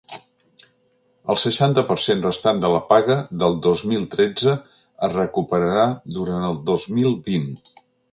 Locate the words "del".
3.43-3.57